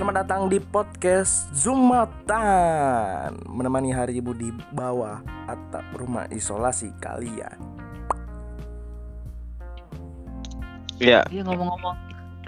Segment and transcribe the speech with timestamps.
[0.00, 7.60] Selamat datang di podcast Zumatan Menemani hari ibu di bawah atap rumah isolasi kalian
[11.04, 11.20] Iya.
[11.28, 11.92] Iya ngomong-ngomong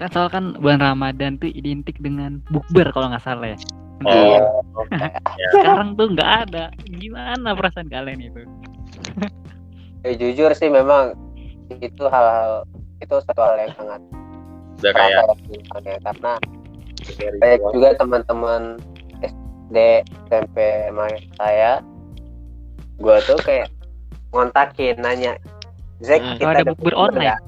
[0.01, 3.57] kan soal kan bulan Ramadan tuh identik dengan bukber kalau nggak salah ya.
[4.01, 4.41] Oh,
[5.53, 6.73] Sekarang tuh nggak ada.
[6.89, 8.49] Gimana perasaan kalian itu?
[10.01, 11.13] Ya, jujur sih memang
[11.69, 12.65] itu hal-hal
[12.97, 14.01] itu satu hal yang sangat
[14.81, 15.21] udah kayak
[15.85, 16.33] ya, karena
[17.39, 18.61] banyak juga teman-teman
[19.21, 19.77] SD
[20.29, 20.57] SMP
[21.35, 21.79] saya
[22.97, 23.67] gua tuh kayak
[24.31, 25.33] ngontakin nanya
[26.03, 26.35] Zack Hmm.
[26.35, 27.21] kita Oh, ada bukber online.
[27.21, 27.39] nggak?"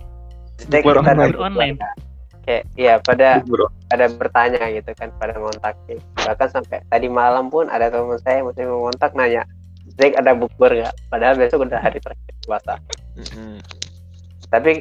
[0.70, 1.32] Zack Bukber kita ada online.
[1.34, 1.76] bukber Online.
[1.76, 1.96] nggak?"
[2.46, 7.66] kayak iya pada bro ada bertanya gitu kan pada ngontakin bahkan sampai tadi malam pun
[7.68, 9.42] ada teman saya yang masih ngontak nanya
[9.98, 12.78] Zack ada bukber nggak padahal besok udah hari terakhir puasa
[13.18, 13.58] Mm-mm.
[14.48, 14.78] tapi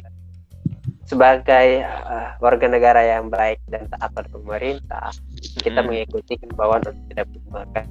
[1.05, 5.13] sebagai uh, warga negara yang baik dan taat pada pemerintah
[5.61, 5.87] kita Mm.
[5.87, 7.85] mengikuti himbauan untuk tidak bermakan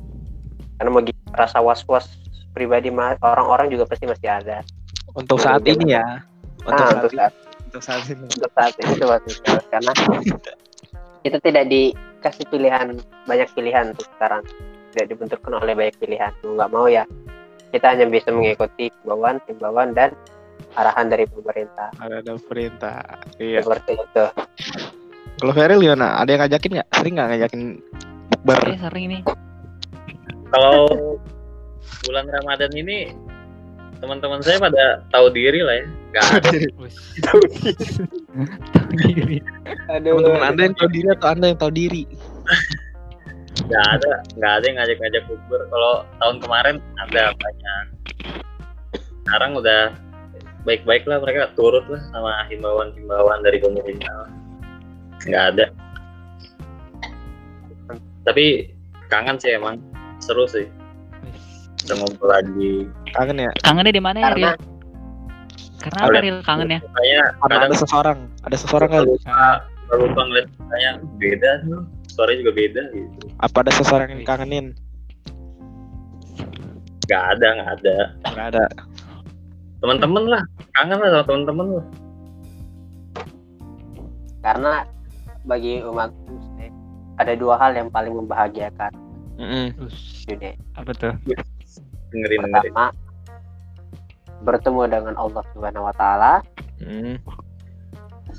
[0.75, 1.03] karena mau
[1.39, 2.11] rasa was-was
[2.55, 2.91] pribadi
[3.23, 4.63] orang-orang juga pasti masih ada
[5.15, 6.03] Untuk saat ini ya.
[6.67, 7.19] Untuk nah, saat untuk ini.
[7.19, 7.33] saat,
[7.71, 8.25] Untuk saat ini.
[8.27, 9.35] untuk saat ini itu masih
[9.71, 9.93] karena
[11.23, 12.87] kita tidak dikasih pilihan
[13.25, 14.43] banyak pilihan untuk sekarang
[14.95, 17.05] tidak dibenturkan oleh banyak pilihan mau nggak mau ya
[17.71, 20.11] kita hanya bisa mengikuti himbauan himbauan dan
[20.75, 23.01] arahan dari pemerintah Ada ada perintah.
[23.39, 23.63] Iya.
[23.63, 24.25] seperti itu
[25.35, 26.23] Kalau Feril gimana?
[26.23, 26.89] Ada yang ngajakin nggak?
[26.95, 27.63] Sering nggak ngajakin
[28.31, 28.59] bukber?
[28.63, 29.23] Saya sering nih.
[30.55, 30.87] kalau
[32.07, 33.11] bulan Ramadan ini
[33.99, 36.49] teman-teman saya pada tahu diri lah ya nggak ada
[37.25, 37.41] Tahu
[39.01, 39.39] diri.
[39.91, 42.03] Aduh, Teman-teman anda yang tahu diri atau anda yang tahu diri?
[43.65, 47.85] nggak ada nggak ada yang ngajak-ngajak bukber kalau tahun kemarin ada banyak
[49.25, 49.83] sekarang udah
[50.65, 54.29] baik-baik lah mereka turut lah sama himbauan-himbauan dari pemerintah
[55.23, 55.67] nggak ada
[58.25, 58.73] tapi
[59.07, 59.77] kangen sih emang
[60.19, 60.65] seru sih
[61.85, 63.53] udah ngumpul lagi Kangen ya?
[63.61, 64.73] Kangennya di mana ya, Karena- Ril?
[65.77, 66.79] Karena apa Ada- Ril kangennya?
[66.83, 68.19] makanya Karena kadang ada seseorang.
[68.41, 69.07] Ada seseorang kali.
[69.13, 69.45] lupa
[69.95, 74.67] lupa ngeliat kayak beda tuh suaranya juga beda gitu Apa ada seseorang yang kangenin?
[77.05, 78.65] nggak ada nggak ada Nggak ada.
[79.85, 81.87] Teman-teman lah kangen lah sama teman-teman lah.
[84.41, 84.73] Karena
[85.45, 86.73] bagi umat muslim
[87.21, 88.89] ada dua hal yang paling membahagiakan.
[89.37, 89.77] Di
[90.25, 90.57] dunia.
[90.81, 91.13] Apa tuh?
[92.15, 92.41] dengerin dengerin.
[92.49, 92.87] pertama
[94.47, 96.33] bertemu dengan Allah Subhanahu Wa Taala.
[96.81, 97.21] Mm.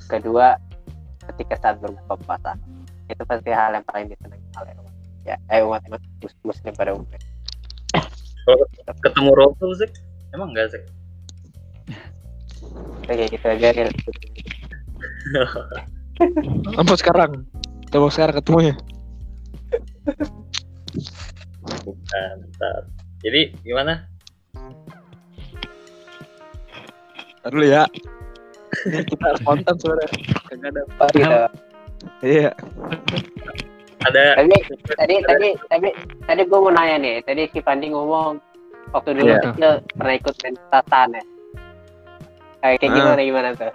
[0.10, 0.58] kedua
[1.30, 2.58] ketika saat berbuka puasa.
[3.06, 4.94] Itu pasti hal yang paling disenangi oleh umat.
[5.30, 7.22] Ya eh umat umat mus- muslim pada umumnya.
[9.06, 9.90] Ketemu Rasul sih
[10.34, 11.05] emang nggak sih
[13.06, 13.90] kayak gitu aja Ril.
[16.82, 17.44] Apa sekarang?
[17.92, 18.74] Coba sekarang ketemunya.
[21.66, 22.86] bukan ntar.
[23.26, 24.06] jadi gimana
[27.46, 27.84] dulu ya.
[28.86, 30.10] Ini kita spontan sebenarnya.
[30.50, 30.82] Kagak ada.
[30.86, 31.38] Oh, gitu.
[32.22, 32.52] Iya.
[34.06, 34.54] ada tapi
[34.94, 35.90] tadi tadi tadi
[36.30, 38.38] tadi gue mau nanya nih tadi si Pandi ngomong
[38.94, 39.42] waktu dulu Iya.
[39.50, 41.24] kecil pernah ikut petasan ya
[42.74, 42.96] kayak Ah.
[42.96, 43.74] gimana gimana tuh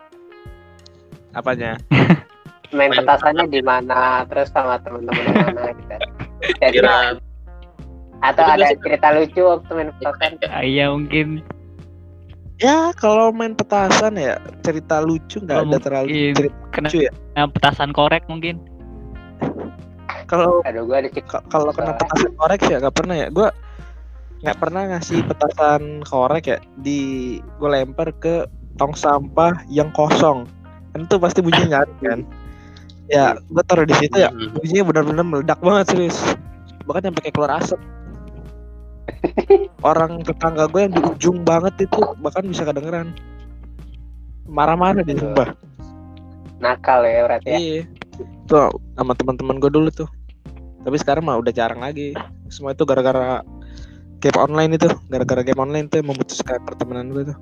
[1.31, 1.79] Apanya?
[1.89, 2.19] main
[2.77, 5.97] Main petasannya di mana terus sama teman-teman di mana gitu
[6.57, 7.15] Jadi, kira
[8.21, 11.29] atau Itu ada biasa- cerita lucu waktu main petasan Ah, Iya mungkin.
[12.59, 17.13] Ya kalau main petasan ya cerita lucu nggak Oh, ada terlalu cerita Kena lucu ya.
[17.33, 18.61] nah, petasan korek mungkin.
[20.27, 20.61] Kalau
[21.49, 23.29] kalau kena petasan korek sih nggak pernah ya.
[23.29, 23.49] Gue
[24.41, 27.01] nggak pernah ngasih petasan korek ya di
[27.41, 28.45] gue lempar ke
[28.77, 30.47] tong sampah yang kosong.
[30.93, 32.21] Kan itu pasti bunyinya nyaring kan.
[33.11, 34.55] Ya gue taruh di situ ya Hmm.
[34.55, 36.19] bunyinya benar-benar meledak banget serius.
[36.87, 37.81] Bahkan sampai kayak keluar asap.
[39.81, 43.13] Orang tetangga gue yang di ujung banget itu bahkan bisa kedengeran.
[44.47, 45.55] Marah-marah dia sumpah.
[46.61, 47.83] nakal ya berarti ya Iya.
[48.45, 50.09] Tuh sama teman-teman gue dulu tuh.
[50.85, 52.13] Tapi sekarang mah udah jarang lagi.
[52.53, 53.41] Semua itu gara-gara
[54.21, 57.37] game online itu, gara-gara game online tuh memutuskan pertemanan gue tuh.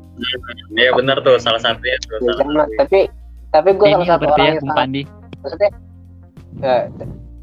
[0.73, 2.17] Iya benar tuh salah satunya tuh.
[2.17, 2.79] Ya, Salah satunya.
[2.79, 3.01] tapi
[3.49, 5.03] tapi gue salah satu orang ya yang sangat Pandi.
[5.39, 5.71] maksudnya
[6.59, 6.77] ya,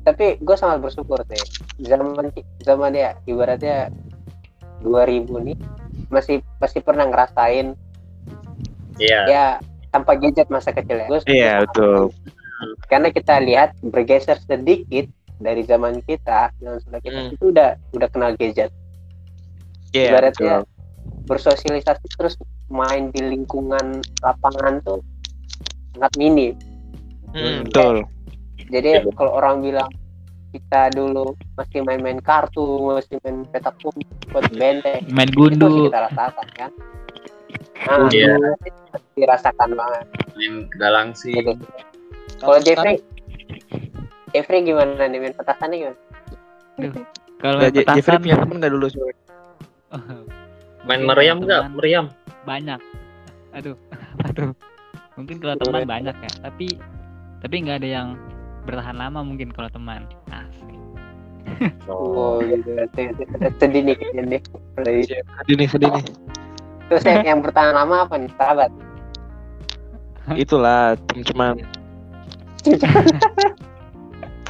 [0.03, 1.41] tapi gue sangat bersyukur sih
[1.81, 2.29] zaman
[2.61, 3.89] zaman ya ibaratnya
[4.79, 5.57] 2000 nih
[6.07, 7.73] masih masih pernah ngerasain
[8.95, 9.19] Iya.
[9.25, 9.45] ya
[9.89, 12.13] tanpa gadget masa kecil ya Gua Iya, betul.
[12.85, 17.33] karena kita lihat bergeser sedikit dari zaman kita dan setelah kita Hmm.
[17.33, 18.71] itu udah udah kenal gadget
[19.95, 20.73] Iya, ibaratnya betul.
[21.25, 22.35] bersosialisasi terus
[22.67, 23.85] main di lingkungan
[24.19, 24.99] lapangan tuh
[25.95, 26.51] sangat minim
[27.31, 28.03] Hmm, betul.
[28.67, 29.91] jadi kalau orang bilang
[30.51, 35.87] kita dulu masih main-main kartu masih main petak umpet benteng Main itu gundu.
[35.87, 36.71] kita rasakan kan
[37.85, 38.35] nah, Iya.
[38.63, 40.05] itu dirasakan banget
[40.35, 41.63] main galaksi Gitu.
[42.39, 42.95] kalau Jeffrey
[44.31, 45.97] Jeffrey gimana nih main petasannya gimana
[47.35, 48.99] Kalau main Jeffrey punya temen gak dulu sih?
[50.85, 52.05] Main mungkin meriam nggak meriam
[52.45, 52.77] Banyak.
[53.57, 53.73] Aduh,
[54.29, 54.53] aduh.
[55.17, 56.77] Mungkin kalau teman banyak ya, tapi
[57.41, 58.07] tapi nggak ada yang
[58.69, 60.05] bertahan lama mungkin kalau teman.
[60.29, 60.75] Asik.
[61.91, 62.73] oh gitu
[63.61, 64.41] sedih nih kayaknya nih
[64.81, 66.05] Sedih nih, sedih nih.
[66.89, 68.73] terus yang, yang bertahan lama apa nih sahabat
[70.33, 71.61] Itulah teman-teman.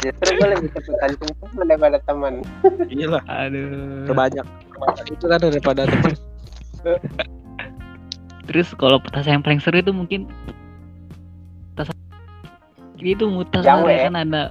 [0.06, 2.34] justru gue lebih cepetan teman daripada teman
[2.88, 4.06] Iya lah, Aduh.
[4.06, 4.46] terbanyak.
[5.10, 6.14] Itu kan daripada teman.
[8.46, 10.30] Terus kalau petasan yang paling seru itu mungkin
[11.74, 11.98] petasan
[12.98, 14.04] itu muter Jawa ya ya?
[14.04, 14.44] kan ada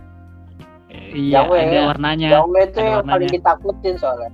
[1.10, 1.82] iya Jawa ada ya?
[1.88, 3.28] warnanya jauh itu ada yang paling warnanya.
[3.32, 4.30] ditakutin soalnya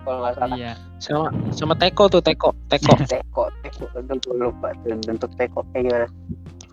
[0.00, 2.94] kalau nggak salah iya Sama sama teko tuh, teko, teko.
[3.12, 6.08] teko teko aduh gue lupa bentuk teko kayak gimana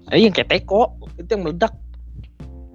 [0.10, 1.72] Eh, yang kayak teko, itu yang meledak.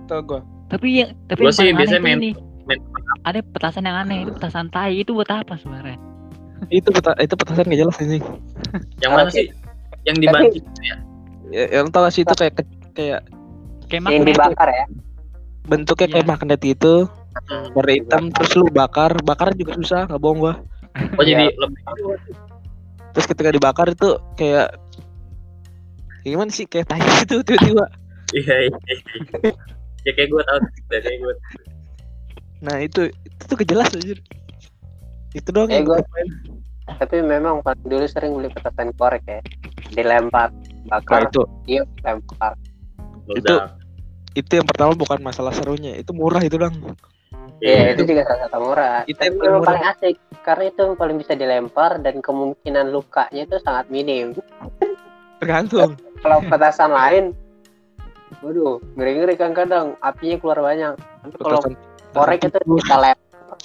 [0.08, 0.40] Tau gua.
[0.66, 2.30] Tapi yang tapi Gua yang sih biasanya itu main- ini.
[2.66, 2.84] Main-
[3.22, 5.98] ada petasan yang aneh itu petasan tai itu buat apa sebenarnya?
[6.68, 8.24] Itu peta, itu petasan gak jelas anjing.
[8.98, 9.46] yang mana sih?
[10.02, 10.96] Yang dibanting ya?
[11.46, 13.20] Ya, yang tau gak sih itu kayak ke- kayak
[13.86, 14.84] kayak yang dibakar ya?
[15.64, 16.30] Bentuknya kayak Iya.
[16.32, 16.94] magnet itu
[17.70, 19.14] warna hitam terus lu bakar.
[19.20, 20.54] Bakar juga susah nggak bohong gua.
[21.14, 21.58] Oh jadi Iya.
[21.60, 21.80] lebih
[23.12, 24.74] terus ketika dibakar itu kayak
[26.20, 26.66] kayak gimana sih?
[26.66, 27.86] Kayak tai gitu tiba-tiba.
[28.32, 29.52] Iya iya iya.
[30.06, 30.42] Ya kayak gue
[30.88, 31.34] deh kayak gue
[32.62, 34.14] nah itu itu tuh kejelas aja
[35.34, 36.28] itu doang Eh, main.
[36.96, 39.40] tapi memang paling dulu sering beli petasan korek ya
[39.92, 40.54] dilempar
[40.86, 42.54] Nah, bakar itu iya lempar
[43.26, 43.74] meledak
[44.32, 46.94] itu yang pertama bukan masalah serunya itu murah itu dong
[47.56, 47.92] Iya, Iya.
[47.96, 48.98] itu juga salah satu murah.
[49.08, 49.68] Itu Tapi yang paling murah.
[49.72, 50.14] paling asik
[50.44, 54.36] karena itu yang paling bisa dilempar dan kemungkinan lukanya itu sangat minim.
[55.40, 57.24] tergantung Kalau petasan lain,
[58.42, 60.94] waduh, ngeri-ngeri kan kadang apinya keluar banyak.
[60.96, 61.60] Tapi kalau
[62.12, 63.58] korek itu kita lempar,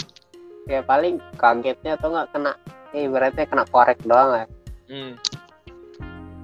[0.69, 2.53] ya paling kagetnya atau nggak kena,
[2.93, 4.45] eh berarti kena korek doang ya.
[4.91, 5.13] Hmm.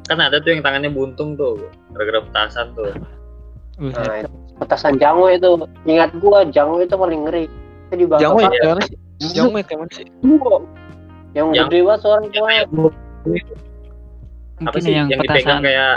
[0.07, 1.59] kan ada tuh yang tangannya buntung tuh
[1.91, 2.95] gara-gara petasan tuh.
[3.75, 4.31] Nah, itu.
[4.55, 7.51] petasan jango itu, ingat gua jango itu paling ngeri.
[7.91, 8.97] Itu dibakar Jangan pakai kayak mana sih?
[9.35, 10.05] Jangan kayak mana sih?
[11.35, 12.39] Yang Yang- gede banget suaranya
[12.71, 12.89] gua.
[14.57, 15.95] apa mungkin sih yang, yang, dipegang petasan kayak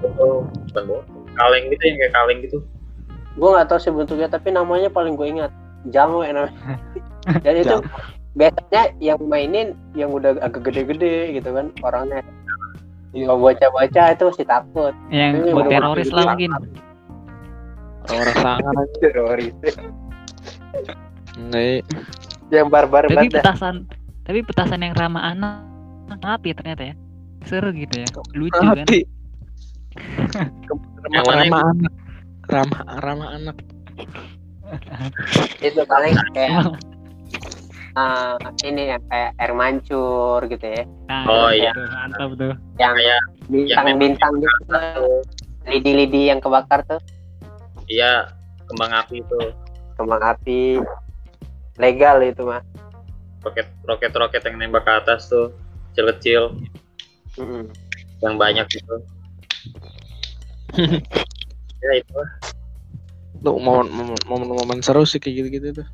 [0.00, 2.58] bukan botol kaleng gitu yang kayak kaleng gitu.
[3.36, 5.52] Gue nggak tahu sih bentuknya tapi namanya paling gue ingat.
[5.92, 6.56] Jango ya namanya.
[7.44, 7.76] Dan itu
[8.36, 12.24] biasanya yang mainin yang udah agak gede-gede gitu kan orangnya.
[13.16, 14.94] Ya bocah-bocah itu masih takut.
[15.08, 16.50] Yang Ini buat teroris lah mungkin
[18.06, 18.96] Orang sangar aja.
[19.02, 19.54] teroris.
[21.36, 21.80] Nih,
[22.54, 23.42] yang barbar tapi banget dah.
[23.44, 23.76] petasan
[24.24, 26.94] tapi petasan yang ramah anak api ternyata ya.
[27.46, 28.84] Seru gitu ya lucu kan.
[28.84, 29.00] hati.
[31.10, 31.92] mana ramah anak.
[32.46, 33.56] Ramah ramah anak.
[35.62, 36.74] itu paling kayak
[37.94, 38.34] ah,
[38.66, 40.84] ini yang kayak air mancur gitu ya.
[41.06, 41.72] Nah, Oh, itu iya.
[41.72, 42.54] tuh, mantap tuh.
[42.76, 44.78] Yang kayak bintang-bintang gitu
[45.66, 47.00] lidi-lidi yang kebakar tuh.
[47.86, 48.30] Iya
[48.66, 49.54] kembang api tuh
[49.94, 50.82] kembang api.
[51.78, 52.62] Legal itu mah
[53.46, 55.54] roket roket roket yang nembak ke atas tuh
[55.94, 56.42] kecil kecil
[57.38, 57.70] Mm-mm.
[58.26, 58.98] yang banyak gitu
[61.80, 62.20] ya itu.
[63.40, 63.88] Lu momen
[64.24, 65.86] momen momen, seru sih kayak gitu-gitu tuh.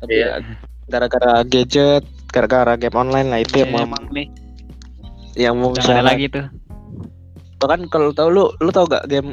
[0.00, 0.40] Tapi Iya.
[0.40, 4.26] ya gara-gara gadget, gara-gara game online lah itu yang Iya, mau nih
[5.34, 6.44] yang mau misalnya lagi tuh
[7.56, 9.32] Tuh kan kalau tau lu lu tau gak game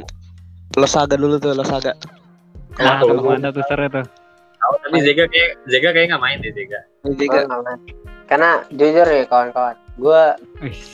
[0.72, 1.92] Losaga dulu tuh Losaga.
[2.80, 4.00] ah Kalau kalau mana tuh seru tuh
[4.56, 6.80] tahu tapi Zega kayak Zega kayak nggak main deh Zega
[7.44, 7.78] main.
[8.24, 10.22] karena jujur ya kawan-kawan gue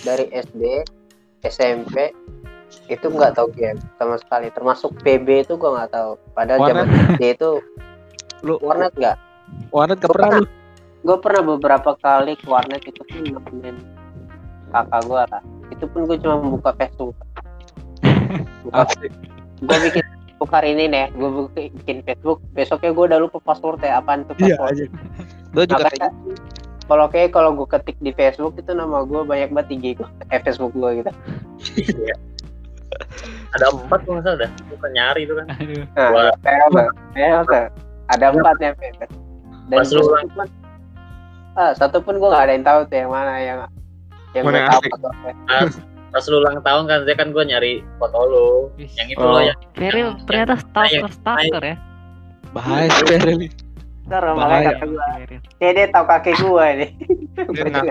[0.02, 0.62] dari SD
[1.46, 2.10] SMP
[2.88, 4.48] itu nggak tahu game sama sekali.
[4.52, 6.16] Termasuk PB itu gue nggak tahu.
[6.32, 6.70] Padahal Warnet?
[6.72, 7.50] zaman SD itu
[8.46, 9.16] lu warnet nggak?
[9.74, 10.40] Warnet gak Gua pernah
[10.98, 13.76] gue pernah beberapa kali ke warnet itu pun nemenin
[14.74, 15.42] kakak gue lah.
[15.72, 17.16] Itu pun gue cuma buka Facebook.
[19.58, 22.38] Gue bikin Facebook hari ini nih gue bikin Facebook.
[22.54, 23.98] Besoknya gue udah lupa password ya.
[23.98, 24.70] Apaan tuh Iya password?
[24.70, 24.84] aja.
[25.50, 26.12] Gua juga kayak
[26.88, 30.40] kalau kayak kalau gue ketik di Facebook itu nama gue banyak banget IG gue eh
[30.40, 31.12] Facebook gue gitu.
[31.74, 32.14] Iya.
[33.50, 36.32] Ada empat kalau nggak salah dah bukan nyari itu kan aduh Wah.
[36.40, 36.66] kayak?
[37.44, 37.68] Kayak?
[38.08, 39.10] Ada empat ya, Pep.
[39.68, 40.48] Dan satu pun,
[41.54, 43.58] ah, satu pun gue gak ada yang tahu tuh yang mana yang
[44.32, 45.68] yang Mana gue yang tahu
[46.08, 48.48] pas lu ulang tahun kan saya kan gue nyari foto lu
[48.96, 49.28] yang itu Oh.
[49.30, 51.76] loh yang Feril yang- ternyata stalker stalker ya
[52.48, 53.44] Bahaya sih Ferel.
[54.08, 54.68] Ntar makanya Bahaya.
[54.72, 55.40] kata gua, Si Feril.
[55.54, 56.90] dia dia tahu kakek gua nih.
[57.36, 57.82] Dia udah,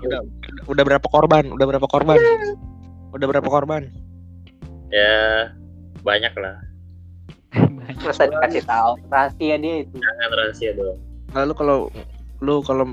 [0.00, 0.20] udah,
[0.66, 1.44] udah berapa korban?
[1.52, 2.16] Udah berapa korban?
[3.12, 3.82] Udah berapa korban?
[4.90, 5.54] Ya
[6.02, 6.56] banyak lah.
[8.06, 9.96] Masa dikasih tahu rahasia dia itu.
[9.98, 10.98] Jangan rahasia dong.
[11.34, 11.78] Lalu kalau
[12.42, 12.86] lu kalau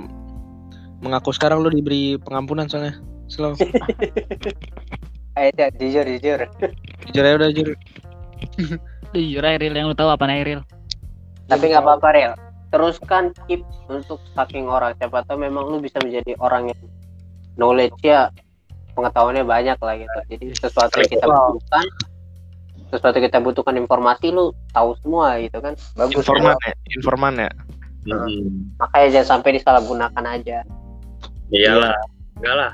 [1.01, 2.97] mengaku sekarang lu diberi pengampunan soalnya.
[3.27, 3.57] Slow.
[5.37, 6.39] Ayo Cak, jujur jujur.
[7.09, 7.75] Jujur aja udah jujur.
[9.15, 10.61] Jujur aja Ril yang lu tahu apa nih Ril?
[11.47, 12.33] Tapi nggak apa-apa Rel.
[12.73, 14.97] Teruskan keep untuk stalking orang.
[14.99, 16.81] Siapa tahu memang lu bisa menjadi orang yang
[17.55, 18.33] knowledge ya
[18.97, 20.19] pengetahuannya banyak lah gitu.
[20.33, 21.85] Jadi sesuatu yang kita butuhkan
[22.87, 25.77] sesuatu yang kita butuhkan informasi lu tahu semua gitu kan.
[25.93, 26.25] Bagus.
[26.25, 26.65] Informan Rel.
[26.65, 27.51] ya, informan ya.
[28.07, 28.71] Hmm.
[28.79, 30.57] Makanya jangan sampai disalahgunakan aja.
[31.53, 31.95] Iyalah.
[32.39, 32.71] Enggak lah.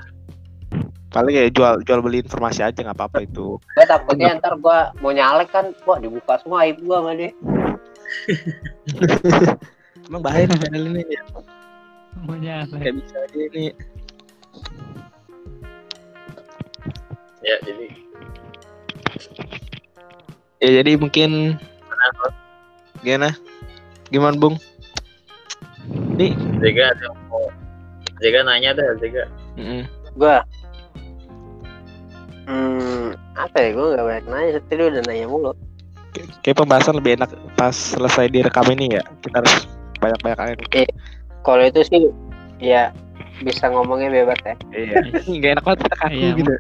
[1.13, 3.61] Paling kayak jual jual beli informasi aja nggak apa-apa itu.
[3.61, 7.29] Gue takutnya ntar gua mau nyalek kan, wah dibuka semua aib gua sama dia.
[10.09, 11.21] Emang bahaya nih channel ini ya.
[12.17, 12.75] Semuanya apa?
[12.81, 13.65] Kayak bisa aja ini.
[17.43, 17.85] Ya jadi
[20.57, 21.59] Ya jadi mungkin
[23.03, 23.35] gimana?
[24.07, 24.55] Gimana Bung?
[26.15, 26.31] Nih,
[26.63, 27.43] Zega ada yang mau
[28.23, 29.27] Zega nanya dah Zega.
[29.59, 29.83] mm-mm.
[30.15, 30.39] Gua
[32.43, 33.69] Hmm, apa ya?
[33.71, 35.51] Gue gak banyak nanya, tadi udah nanya mulu.
[36.43, 39.03] kayak pembahasan lebih enak pas selesai direkam ini ya.
[39.23, 39.63] Kita harus
[39.97, 40.57] banyak-banyak angin.
[41.41, 42.11] Kalau itu sih,
[42.59, 42.91] ya
[43.41, 44.55] bisa ngomongnya bebas ya.
[44.71, 44.95] Iya.
[45.41, 46.53] Gak enak banget kita kaku Iya, gitu.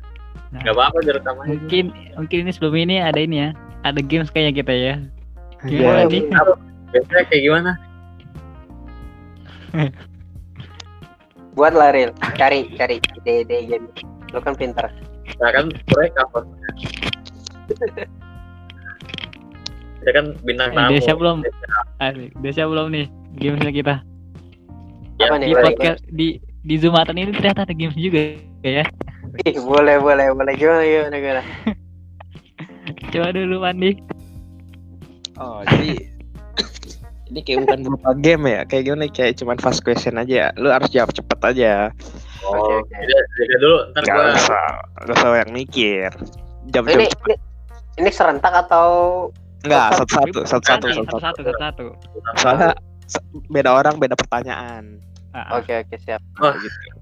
[0.53, 1.49] Enggak apa-apa direkam aja.
[1.49, 3.49] Mungkin mungkin ini sebelum ini ada ini ya.
[3.83, 4.95] Ada games kayaknya kita ya.
[5.65, 5.79] Iya.
[5.81, 6.23] Gimana nih?
[6.93, 7.71] Biasanya kayak gimana?
[11.57, 13.87] Buat lah Ril, cari cari ide-ide game.
[14.33, 14.89] Lu kan pintar.
[15.41, 16.45] Nah kan proyek apa?
[20.03, 20.91] Kita kan bintang Eh, tamu.
[20.93, 21.37] Desya belum?
[22.01, 22.29] Asik.
[22.41, 23.05] Desya belum nih
[23.39, 23.95] gamesnya kita.
[25.17, 25.47] Ya, Apa nih?
[25.47, 26.27] Di podcast di
[26.63, 28.83] di Zumatan ini ternyata ada games juga ya.
[29.41, 31.43] Ih, boleh boleh boleh gimana gimana gimana.
[33.13, 33.97] Coba dulu Andi.
[35.41, 35.97] Oh, jadi
[37.33, 38.61] ini kayak bukan berupa game ya.
[38.69, 39.03] Kayak gimana?
[39.09, 40.47] Kayak cuman fast question aja ya.
[40.61, 41.89] Lu harus jawab cepet aja.
[42.45, 42.93] Oh, Oke, oke.
[42.93, 43.77] Zega, Zega dulu.
[43.89, 44.65] Ntar Gak gua usah,
[45.01, 46.09] gak usah yang mikir.
[46.69, 47.35] Jawab Ini, ini
[47.97, 48.87] ini serentak atau
[49.63, 51.23] Enggak, satu-satu, satu-satu, Satu satu-satu.
[51.23, 51.85] satu satu.
[52.35, 52.71] Soalnya
[53.47, 54.99] beda orang, beda pertanyaan.
[55.31, 56.19] Ah, Oke oke siap.
[56.37, 56.53] Wah,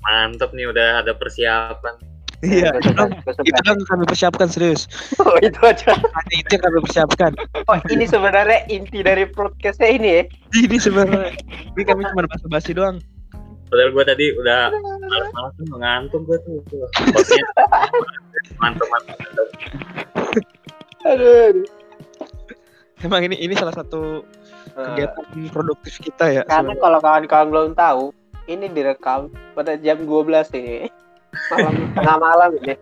[0.06, 2.11] mantep nih udah ada persiapan.
[2.42, 4.90] Iya, Gua itu dong kami persiapkan serius.
[5.22, 5.94] Oh, itu aja.
[5.94, 7.32] Hanya itu yang kami persiapkan.
[7.70, 10.24] Oh, ini sebenarnya inti dari podcastnya ini ya.
[10.66, 11.38] Ini sebenarnya,
[11.78, 12.98] ini kami cuma basa-basi doang.
[13.70, 14.74] Padahal gua tadi udah
[15.08, 16.60] malas-malas tuh ngantuk gua tuh.
[18.60, 18.88] Mantep.
[21.06, 21.64] Aduh.
[23.02, 24.26] Emang ini ini salah satu
[24.74, 26.42] kegiatan produktif kita ya.
[26.46, 28.14] karena kalau kawan-kawan belum tahu,
[28.46, 30.90] ini direkam pada jam 12 ini.
[31.50, 32.76] Malam tengah malam ini.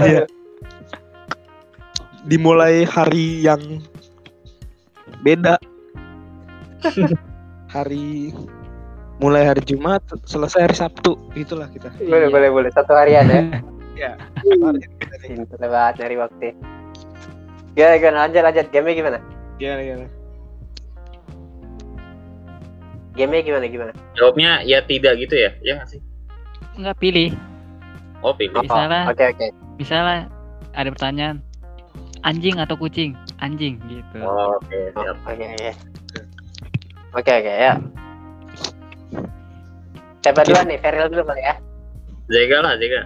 [0.00, 0.24] Iya.
[2.24, 3.60] Dimulai hari yang
[5.20, 5.60] beda.
[7.74, 8.32] hari
[9.18, 11.92] mulai hari Jumat selesai hari Sabtu itulah kita.
[12.00, 13.42] Boleh boleh boleh satu harian ya.
[13.96, 14.12] Ya.
[14.44, 14.86] Nih.
[15.24, 16.48] Pintar banget nyari waktu.
[17.76, 19.18] Gimana gimana lanjut lanjut game gimana?
[19.56, 20.06] Gimana, gimana?
[23.16, 23.92] Game gimana gimana?
[24.16, 25.50] Jawabnya ya tidak gitu ya?
[25.64, 26.00] Ya nggak sih?
[26.76, 27.32] Enggak pilih.
[28.20, 28.60] Oh pilih.
[28.60, 29.08] Bisa lah.
[29.08, 29.46] Oke oke.
[29.80, 30.28] Misalnya
[30.76, 31.40] ada pertanyaan
[32.24, 33.16] anjing atau kucing?
[33.40, 34.18] Anjing gitu.
[34.20, 35.16] Oh, Oke siap.
[35.24, 35.70] Oke oke.
[37.16, 37.74] Oke oke ya.
[40.20, 40.78] Siapa duluan nih?
[40.80, 41.54] Feril dulu kali ya.
[42.28, 43.00] Zega lah Zega.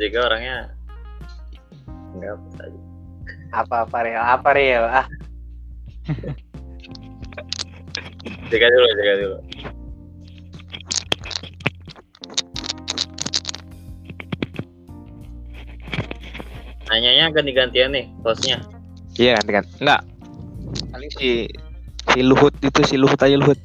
[0.00, 0.56] Zega orangnya
[2.16, 2.80] enggak apa saja.
[3.52, 4.16] Apa apa Ril?
[4.16, 4.84] Apa Ril?
[4.88, 5.06] Ah,
[8.48, 9.36] Zega dulu, Zega dulu.
[17.02, 18.62] Nanyanya ganti-gantian nih hostnya.
[19.18, 19.64] Iya kan kan.
[19.82, 20.00] Enggak.
[20.94, 21.50] Paling si
[22.06, 23.58] si Luhut itu si Luhut aja Luhut.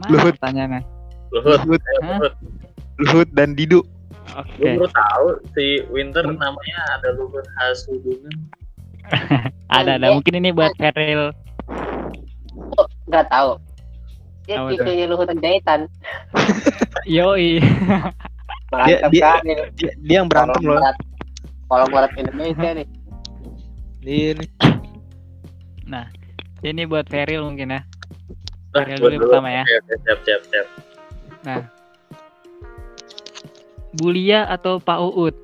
[0.00, 0.32] Mana Luhut.
[0.32, 0.80] pertanyaannya?
[1.28, 2.08] Luhut, Luhut, ayo, Hah?
[2.16, 2.34] Luhut.
[2.96, 3.84] Luhut dan Didu.
[4.32, 4.72] Oke.
[4.72, 8.32] Lu baru tahu si Winter namanya ada Luhut Hasudungan.
[9.68, 10.16] Ada ada.
[10.16, 11.28] Mungkin ini buat Feril.
[13.04, 13.60] nggak tahu.
[14.48, 15.92] Dia cucunya Luhut Jaitan.
[17.20, 17.60] Yoi.
[18.72, 19.54] Mantap dia- kan ini.
[19.76, 20.80] Dia, dia yang berantem loh.
[21.72, 22.88] Kalau buat Indonesia nih.
[24.02, 24.44] Ini
[25.82, 26.04] Nah,
[26.60, 27.80] ini buat Feril mungkin ya.
[28.72, 29.22] Nah, Feril dulu dulu.
[29.32, 29.64] pertama ya.
[30.04, 30.66] Siap, siap, siap.
[33.94, 35.36] Bulia atau Pak Uut?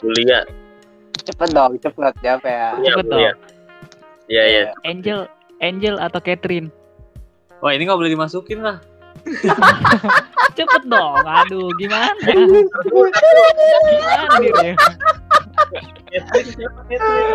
[0.00, 0.42] Bulia.
[1.20, 3.20] cepet dong cepet siapa ya Iya, Cepet dong.
[3.20, 3.32] iya.
[4.26, 4.62] Iya, iya.
[4.82, 5.28] Angel
[5.60, 6.72] Angel atau Catherine
[7.60, 8.80] Wah, ini nggak boleh dimasukin lah.
[10.58, 12.66] cepet dong aduh gimana gimana
[14.40, 14.76] nih Ril?
[16.10, 17.30] Catherine siapa Catherine?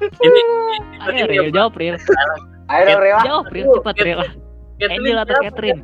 [0.00, 0.40] Ini
[1.04, 1.96] ayo Ril jawab Ril
[2.70, 4.20] ayo dong Rio jawab Ril cepet Ril
[4.80, 5.36] Angel atau?
[5.44, 5.80] Catherine?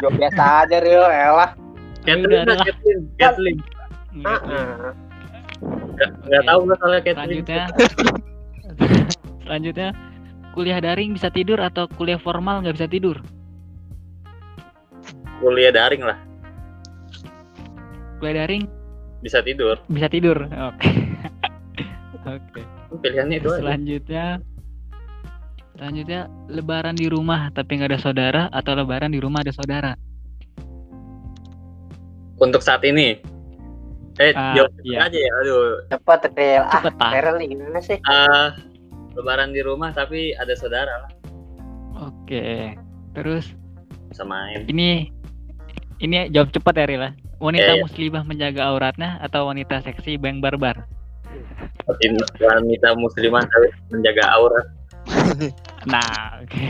[0.00, 1.52] Jawab biasa aja Rio elah
[2.02, 2.42] Catherine.
[2.50, 3.60] Catherine, Catherine.
[6.26, 7.46] Nggak, tahu soalnya Catherine.
[7.46, 7.70] selanjutnya
[9.44, 9.90] selanjutnya
[10.52, 13.18] kuliah daring bisa tidur atau kuliah formal nggak bisa tidur
[15.42, 16.14] Kuliah daring lah,
[18.22, 18.62] kuliah daring
[19.18, 19.74] bisa tidur.
[19.86, 20.90] bisa tidur oke
[22.30, 22.60] oke
[23.02, 23.58] Pilihannya itu aja.
[23.58, 24.26] selanjutnya
[25.74, 29.92] selanjutnya lebaran di rumah tapi nggak ada saudara atau lebaran di rumah ada saudara
[32.36, 33.22] Untuk saat ini.
[34.18, 35.06] Eh, Ah, jawab iya.
[35.06, 35.30] aja ya.
[35.40, 38.50] Aduh, cepet Rio ah cepet ah nih gimana sih Ah,
[39.14, 41.12] lebaran di rumah tapi ada saudara lah
[42.08, 42.76] oke
[43.12, 43.52] terus
[44.08, 44.64] bisa main.
[44.68, 45.08] ini
[46.02, 47.82] ini jawab cepat ya Rila wanita iya.
[47.82, 50.84] muslimah menjaga auratnya atau wanita seksi bang barbar
[51.82, 53.42] Wanita muslimah
[53.90, 54.66] menjaga aurat.
[55.90, 56.68] nah oke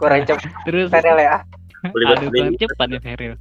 [0.00, 1.44] kurang cepet terus Perel ya
[1.80, 3.34] Aduh, kurang cepat nih Feril.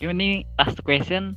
[0.00, 1.36] Ini last question.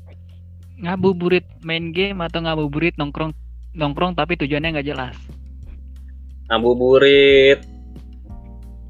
[0.79, 3.35] Ngabuburit main game atau ngabuburit nongkrong
[3.77, 5.15] nongkrong tapi tujuannya nggak jelas.
[6.47, 7.61] Ngabuburit.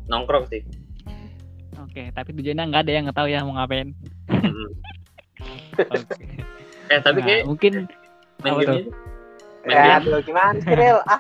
[0.08, 0.62] Nongkrong sih.
[1.78, 3.92] Oke, tapi tujuannya nggak ada yang nggak tahu ya mau ngapain.
[4.28, 4.70] Mm.
[5.84, 6.26] Oke.
[6.88, 7.74] Eh, tapi Nah, kayak mungkin
[8.40, 8.80] main apa game tuh?
[8.80, 8.92] aja.
[9.60, 11.20] Main ya game, aduh gimana sih Rel ah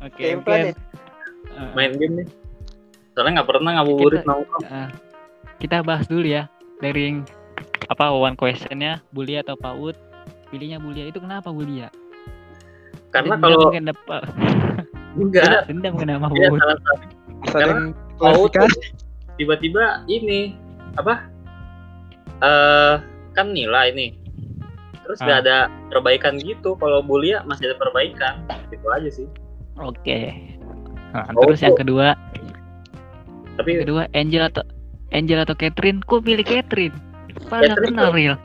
[0.08, 0.76] oke gameplay mungkin
[1.52, 2.26] eh, main game nih.
[3.12, 4.62] Soalnya nggak pernah ngabuburit Kita- nongkrong.
[4.64, 4.88] eh,
[5.60, 6.48] kita bahas dulu ya
[6.80, 7.20] dari
[7.84, 9.92] apa one questionnya Bulia atau Paut.
[10.48, 11.92] Pilihnya Bulia itu kenapa Bulia?
[13.08, 14.22] Karena Dendam kalau mungkin dapat
[15.22, 16.60] enggak, dendam kenapa ya Paut?
[16.60, 16.78] salah
[18.36, 18.66] satu
[19.34, 20.54] tiba-tiba ini
[20.94, 21.26] apa?
[22.38, 22.94] Eh
[23.32, 24.10] kan nilai nih.
[25.02, 25.44] Terus nggak Ah.
[25.44, 25.56] ada
[25.88, 26.76] perbaikan gitu.
[26.76, 28.44] Kalau Bulia masih ada perbaikan.
[28.68, 29.26] Gitu aja sih.
[29.76, 30.34] Oke.
[31.08, 32.12] Nah, Oh, terus yang kedua
[33.56, 34.60] Tapi Yang kedua Angel atau
[35.08, 36.92] Angel atau Catherine kok pilih Catherine
[37.48, 38.36] Padahal Catherine kenal real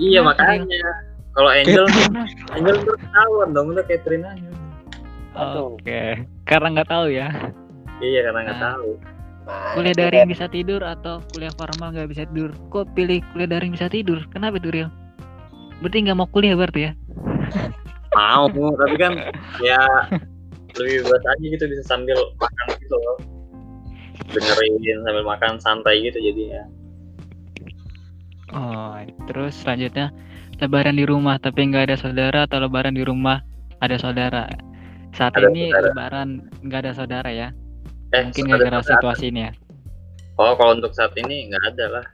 [0.00, 0.90] iya Kenapa, makanya.
[1.30, 1.84] Kalau Angel?
[2.50, 4.50] Angel terus ketahuan dong udah Catherine aja.
[5.56, 7.30] Oke Karena nggak tahu ya
[8.02, 8.66] Iya karena nggak Nah.
[8.74, 8.88] tahu.
[9.72, 13.86] Kuliah daring bisa tidur Atau kuliah formal nggak bisa tidur Kok pilih kuliah daring bisa
[13.86, 14.90] tidur Kenapa itu real
[15.78, 16.92] Berarti nggak mau kuliah berarti ya
[18.10, 19.12] Mau, tapi kan
[19.62, 19.78] ya
[20.74, 23.16] lebih bebas aja gitu bisa sambil makan gitu loh.
[24.30, 26.62] Dengerin sambil makan santai gitu jadi ya.
[28.50, 28.98] Oh
[29.30, 30.10] Terus selanjutnya
[30.60, 33.40] Lebaran di rumah tapi nggak ada saudara Atau lebaran di rumah
[33.80, 34.44] ada saudara
[35.10, 35.84] Saat Ada ini saudara.
[35.88, 36.28] lebaran
[36.60, 37.48] nggak ada saudara ya
[38.10, 39.52] Eh, Mungkin ada- gara-gara situasi ini ya
[40.36, 42.06] Oh, kalau untuk saat ini nggak ada lah.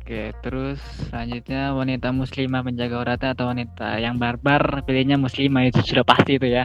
[0.00, 6.00] Oke, terus selanjutnya wanita muslimah menjaga auratnya atau wanita yang barbar pilihnya muslimah itu sudah
[6.00, 6.64] pasti itu ya.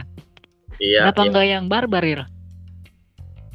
[0.80, 1.12] Iya.
[1.12, 1.28] Kenapa iya.
[1.28, 2.20] enggak yang barbar Ir?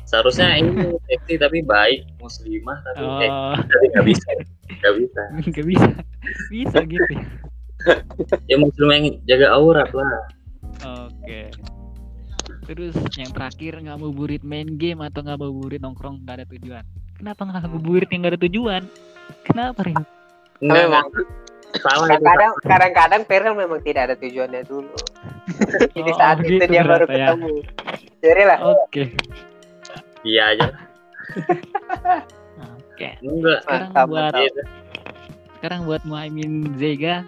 [0.07, 0.71] Seharusnya ini
[1.05, 4.27] seksi tapi baik muslimah tapi eh, Oh, tapi nggak bisa.
[4.79, 5.21] Nggak bisa.
[5.51, 5.89] nggak bisa.
[6.47, 7.11] Bisa gitu.
[7.11, 7.25] ya.
[8.47, 10.07] Ya muslim yang jaga aurat lah.
[11.05, 11.51] Oke.
[12.63, 16.45] Terus yang terakhir nggak mau burit main game atau nggak mau burit nongkrong nggak ada
[16.49, 16.83] tujuan.
[17.15, 18.83] Kenapa nggak mau burit yang nggak ada tujuan?
[19.43, 19.99] Kenapa Rin?
[20.57, 21.03] Memang
[21.77, 22.23] salah itu.
[22.23, 24.87] kadang kadang-kadang Perel memang tidak ada tujuannya dulu
[25.95, 27.27] jadi Oh, saat itu gitu dia baru ternyata ya.
[27.27, 27.53] ketemu
[28.17, 29.03] jadi lah Oke.
[30.25, 30.67] Iya aja.
[32.77, 33.09] Oke.
[33.21, 33.59] Enggak.
[33.65, 34.85] Sekarang Mantap, buat mantap.
[35.57, 37.25] Sekarang buat Muhammad Zega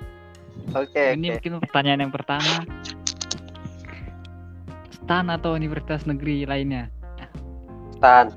[0.78, 2.62] oke Ini oke mungkin pertanyaan yang pertama.
[4.94, 6.94] Stan atau universitas negeri lainnya?
[7.98, 8.30] Stan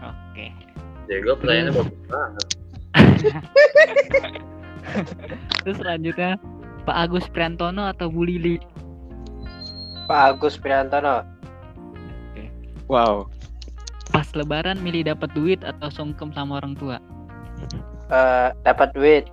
[0.00, 0.48] Oke.
[1.08, 2.46] Jago pertanyaannya bagus banget.
[5.64, 6.30] Terus selanjutnya
[6.88, 8.56] Pak Agus Priantono atau Bu Lili?
[10.08, 11.24] Pak Agus Priantono
[12.84, 13.32] Wow.
[14.34, 16.98] Lebaran milih dapat duit atau sungkem sama orang tua?
[18.10, 19.24] eh, dapat duit.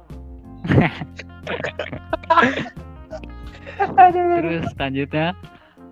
[4.41, 5.33] Terus selanjutnya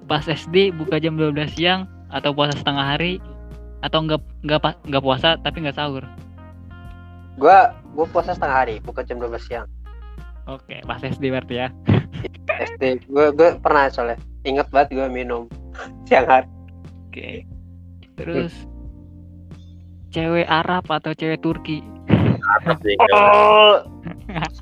[0.05, 3.21] pas SD buka jam 12 siang atau puasa setengah hari
[3.85, 6.03] atau enggak enggak pa- enggak puasa tapi enggak sahur?
[7.39, 9.67] gua gua puasa setengah hari bukan jam 12 siang
[10.49, 11.69] Oke, pas SD berarti ya.
[12.73, 15.45] SD gua gua pernah soalnya inget banget gua minum
[16.09, 16.47] siang hari
[17.09, 17.45] Oke.
[18.17, 18.51] Terus
[20.09, 21.81] cewek Arab atau cewek Turki?
[22.59, 23.85] Arab sih Oh,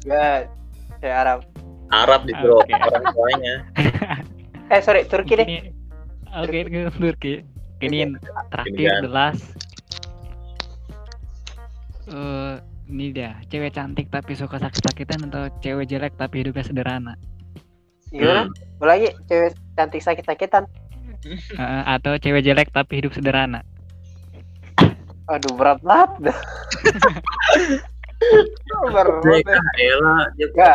[0.03, 0.47] ya,
[0.99, 1.39] saya Arab.
[1.87, 2.75] Arab di bro Oke.
[2.75, 3.55] orang tuanya
[4.75, 5.47] Eh sorry, Turki deh.
[6.35, 7.33] Oke, ke Turki.
[7.79, 8.11] Ini yang
[8.51, 9.55] terakhir the last.
[12.11, 12.55] Eh,
[12.91, 17.13] ini dia, cewek cantik tapi suka sakit-sakitan atau cewek jelek tapi hidupnya sederhana?
[18.11, 18.51] Gimana?
[18.79, 20.67] Boleh lagi, cewek cantik sakit-sakitan.
[21.27, 23.63] Eh, atau cewek jelek tapi hidup sederhana?
[25.27, 26.31] Aduh, berat banget.
[28.91, 30.71] berat ah, elah dia.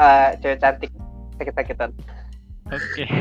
[0.00, 0.90] Eh, cewek cantik
[1.38, 1.90] sakit-sakitan.
[2.70, 3.04] Oke.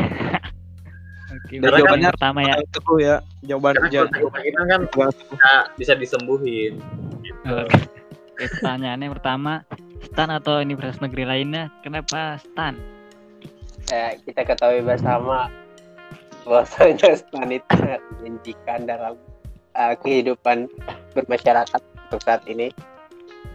[1.30, 2.56] Oke, Karena jawaban kan- pertama ya.
[2.58, 6.82] Itu ya jawaban karena sakit-sakitan kan bisa, bisa disembuhin
[7.22, 7.54] gitu.
[7.54, 7.78] Oke,
[8.34, 9.54] Oke, pertanyaannya pertama,
[10.10, 11.70] stan atau universitas negeri lainnya?
[11.86, 12.74] Kenapa stan?
[13.94, 15.54] Ya, kita ketahui bersama
[16.50, 17.78] bahwasanya stan itu
[18.26, 19.14] menjijikan dalam
[19.76, 20.70] eh, kehidupan
[21.14, 22.72] bermasyarakat untuk saat ini.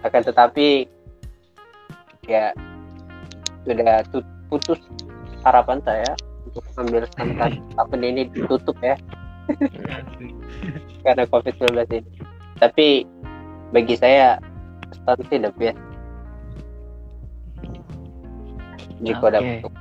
[0.05, 0.85] Akan tetapi
[2.29, 2.53] ya
[3.65, 4.81] sudah tu- putus
[5.45, 6.13] harapan saya
[6.49, 7.37] untuk ambil stan
[7.77, 8.97] tahun ini ditutup ya
[11.05, 12.11] karena COVID-19 ini.
[12.61, 12.87] Tapi
[13.75, 14.41] bagi saya
[15.29, 15.77] sih the best.
[19.05, 19.73] Jika ada untuk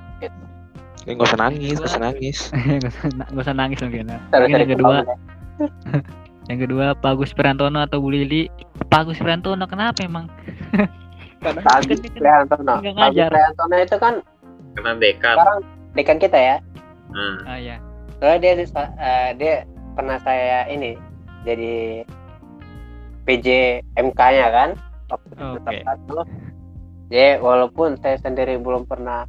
[1.04, 2.38] Nggak usah nangis, nggak usah nangis.
[2.56, 4.08] Gak usah, gak nangis mungkin.
[4.08, 4.20] ya.
[4.32, 4.96] Mungkin yang kedua,
[6.52, 8.52] yang kedua Pak Gus Priantono atau Bu Lili?
[8.92, 10.28] Pak Gus Priantono kenapa emang?
[11.44, 12.74] Kan dia kan Priantono.
[12.80, 13.30] nggak Bagus ngajar.
[13.32, 14.14] Priantono itu kan
[14.74, 15.60] karena dekan sekarang
[15.94, 16.56] dekan kita ya.
[17.46, 17.78] Ah ya.
[18.20, 18.54] Soalnya dia
[19.00, 19.54] eh, dia
[19.94, 20.98] pernah saya ini
[21.44, 22.04] jadi
[23.24, 23.48] PJ
[24.00, 24.70] MK-nya kan
[25.12, 25.40] waktu Oke.
[25.64, 26.18] semester satu.
[27.12, 29.28] Jadi walaupun saya sendiri belum pernah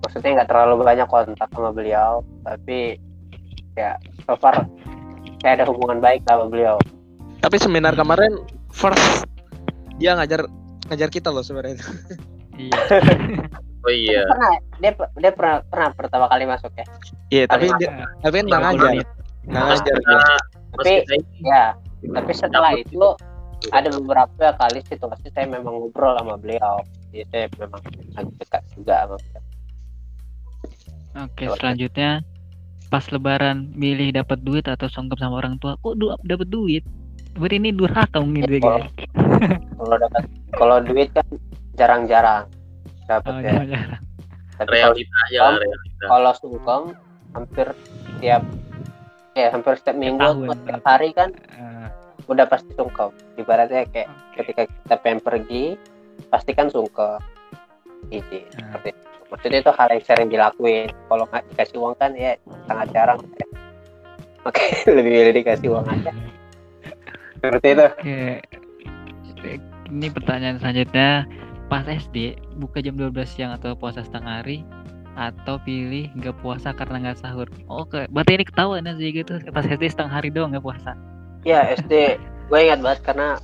[0.00, 2.96] maksudnya nggak terlalu banyak kontak sama beliau, tapi
[3.76, 4.64] ya so far
[5.40, 6.76] saya ada hubungan baik sama beliau.
[7.40, 8.36] Tapi seminar kemarin
[8.68, 9.24] first
[9.96, 10.44] dia ngajar
[10.88, 11.80] ngajar kita loh sebenarnya.
[12.60, 12.80] Iya.
[13.88, 16.86] oh iya Pernah dia dia pernah pernah pertama kali masuk ya.
[17.32, 17.88] Iya, tapi dia
[18.20, 18.90] tapi kan nggak ngajar.
[19.48, 19.94] Nggak Mas ngajar.
[19.96, 21.64] kita mas Tapi- kita ini Ya,
[22.16, 23.04] tapi setelah itu
[23.72, 26.80] ada beberapa kali situasi saya memang ngobrol sama beliau.
[27.12, 27.80] Jadi saya memang
[28.16, 29.42] agak dekat juga sama beliau.
[31.26, 32.10] Oke, selanjutnya
[32.90, 35.78] pas lebaran milih dapat duit atau songkap sama orang tua.
[35.78, 36.82] Kok du dapat duit?
[37.32, 38.90] Berarti ini durhaka mungkin dia kalau, guys.
[39.72, 40.22] kalau dapat
[40.52, 41.26] kalau duit kan
[41.74, 42.44] jarang-jarang
[43.06, 43.62] dapat Oh, ya.
[43.64, 44.02] jarang.
[44.58, 46.82] Tapi kalau, realita Om, realita kalau sungkem
[47.30, 47.66] hampir
[48.18, 48.42] tiap
[49.32, 51.86] ya hampir setiap minggu tahun, atau setiap hari kan Eh,
[52.26, 53.08] udah pasti sungkem.
[53.36, 54.34] Ibaratnya kayak oke.
[54.36, 55.64] ketika kita pengen pergi
[56.26, 57.22] pasti kan sungkem.
[58.08, 58.74] Iji, Hmm.
[58.74, 59.09] seperti itu.
[59.30, 60.90] Maksudnya itu hal yang sering dilakuin.
[61.06, 62.34] Kalau nggak dikasih uang kan ya
[62.66, 63.18] sangat jarang.
[64.42, 64.64] Oke,
[64.96, 66.12] lebih milih dikasih uang aja.
[67.40, 67.86] Seperti itu.
[67.86, 68.20] Oke.
[69.90, 71.24] Ini pertanyaan selanjutnya.
[71.70, 74.66] Pas SD buka jam 12 siang atau puasa setengah hari
[75.14, 77.46] atau pilih nggak puasa karena nggak sahur.
[77.70, 79.38] Oke, berarti ini ketahuan ya sih gitu.
[79.54, 80.98] Pas SD setengah hari doang nggak puasa.
[81.46, 82.18] Ya SD,
[82.50, 83.38] gue ingat banget karena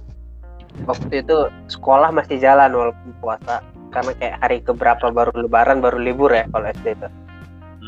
[0.85, 1.39] waktu itu
[1.71, 3.63] sekolah masih jalan walaupun puasa.
[3.97, 7.09] Karena kayak hari keberapa baru lebaran baru libur ya kalau SD itu.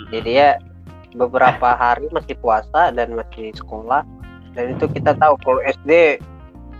[0.09, 0.57] Jadi ya
[1.12, 4.09] beberapa hari masih puasa dan masih sekolah.
[4.57, 6.16] Dan itu kita tahu kalau SD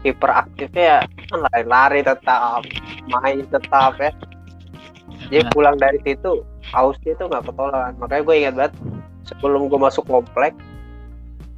[0.01, 2.64] hiperaktifnya kan lari-lari tetap,
[3.12, 4.11] main tetap ya.
[5.29, 5.53] Jadi Nah.
[5.53, 6.41] pulang dari situ
[6.73, 7.93] hausnya itu nggak ketolongan.
[8.01, 8.75] Makanya gue ingat banget
[9.29, 10.57] sebelum gue masuk komplek,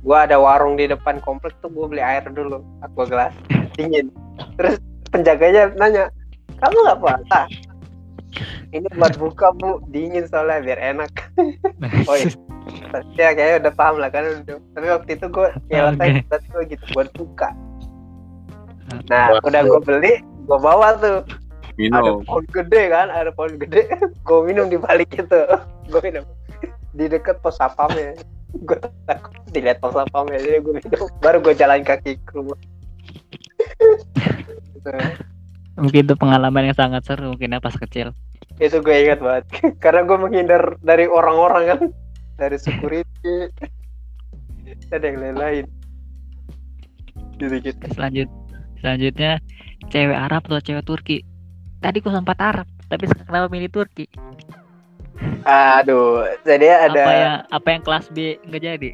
[0.03, 3.35] gue ada warung di depan komplek tuh gue beli air dulu, aqua gelas
[3.79, 4.11] dingin.
[4.59, 4.83] Terus
[5.15, 6.11] penjaganya nanya,
[6.61, 7.41] kamu nggak puasa?
[8.71, 11.13] Ini buat buka bu, dingin soalnya biar enak.
[12.07, 12.31] Oh iya.
[13.19, 14.57] Ya kayaknya udah paham lah kan udah.
[14.79, 17.51] Tapi waktu itu gue ya lantai gue gitu buat buka.
[19.11, 19.43] Nah Wah.
[19.43, 21.27] udah gue beli, gue bawa tuh.
[21.81, 23.89] Ada minum pohon gede kan, ada pohon gede.
[24.27, 25.41] gue minum di balik itu.
[25.91, 26.23] Gue minum
[26.95, 28.15] di dekat pos sapamnya.
[28.67, 31.11] Gue takut dilihat pos sapamnya, jadi gue minum.
[31.19, 32.59] Baru gue jalan kaki ke rumah.
[34.77, 34.91] Gitu.
[35.81, 38.13] Mungkin itu pengalaman yang sangat seru mungkin ya pas kecil.
[38.61, 39.45] itu gue ingat banget
[39.85, 41.81] karena gue menghindar dari orang-orang kan
[42.37, 43.49] dari security
[44.95, 45.65] ada yang lain-lain
[47.37, 48.29] gitu gitu Selanjut
[48.79, 49.41] selanjutnya
[49.89, 51.25] cewek Arab atau cewek Turki?
[51.81, 54.05] Tadi kok sempat Arab, tapi sekarang kenapa milih Turki?
[55.43, 58.91] aduh jadi ada Apa yang apa yang kelas B nggak jadi?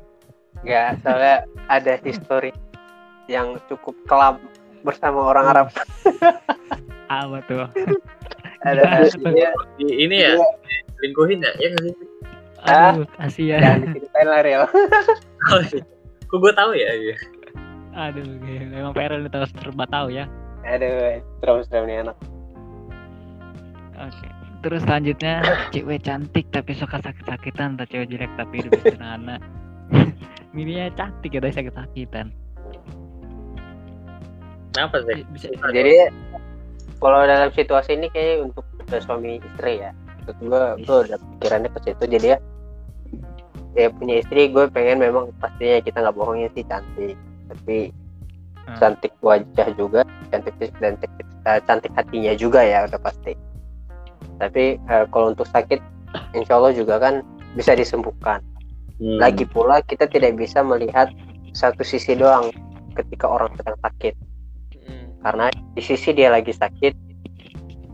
[0.63, 2.51] nggak soalnya ada histori
[3.27, 4.39] yang cukup kelam
[4.87, 5.67] bersama orang Arab
[7.11, 7.67] Apa tuh?
[8.63, 9.07] ada
[9.77, 10.39] Di- ini ya
[10.99, 11.95] lingkuhin ya ya nggak sih
[12.59, 12.91] Ah.
[12.91, 13.63] Aduh, kasihan.
[13.63, 14.63] jangan diceritain lah real
[16.27, 17.15] kok gue tahu ya iya.
[17.95, 18.75] Aduh, gila.
[18.77, 20.27] emang Perel ini terus serba tahu ya.
[20.63, 22.17] Aduh, serem-serem nih anak.
[23.97, 24.27] Oke.
[24.61, 25.35] Terus selanjutnya
[25.73, 29.37] cewek cantik tapi suka sakit-sakitan atau cewek jelek tapi hidup sederhana.
[30.51, 32.35] Mininya cantik ya tapi sakit-sakitan.
[34.77, 35.25] Kenapa sih?
[35.33, 35.95] Bisa Jadi
[37.01, 38.65] kalau dalam situasi ini kayak untuk
[39.01, 39.91] suami istri ya.
[40.21, 42.05] Maksud gue, gue udah pikirannya ke situ.
[42.05, 42.39] Jadi ya,
[43.73, 47.17] ya punya istri gue pengen memang pastinya kita nggak bohongin sih cantik.
[47.49, 47.77] Tapi
[48.67, 48.79] Hmm.
[48.83, 50.03] cantik wajah juga,
[50.35, 53.39] cantik fisik dan cantik, eh, cantik hatinya juga ya udah pasti.
[54.43, 55.79] Tapi eh, kalau untuk sakit,
[56.35, 57.23] insya Allah juga kan
[57.55, 58.43] bisa disembuhkan.
[58.99, 59.23] Hmm.
[59.23, 61.15] Lagi pula kita tidak bisa melihat
[61.55, 62.51] satu sisi doang
[62.99, 64.19] ketika orang sedang sakit
[65.27, 66.95] karena di sisi dia lagi sakit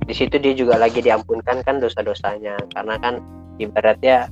[0.05, 2.61] di situ dia juga lagi diampunkan kan dosa-dosanya.
[2.77, 3.25] Karena kan
[3.57, 4.29] ibaratnya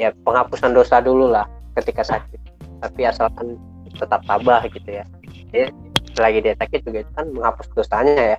[0.00, 1.44] ya penghapusan dosa dulu lah
[1.76, 2.40] ketika sakit.
[2.80, 3.60] Tapi asalkan
[3.92, 5.04] tetap tabah gitu ya.
[5.52, 5.68] Jadi
[6.16, 8.38] selagi dia sakit juga itu kan menghapus dosanya ya.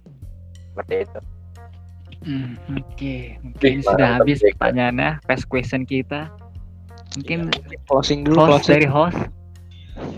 [0.73, 1.19] Seperti itu.
[2.23, 6.32] Hmm, Oke, mungkin Wih, sudah mantap, habis pertanyaannya, first question kita.
[7.19, 7.51] Mungkin
[7.86, 8.71] Closing dulu host closing.
[8.73, 9.19] dari host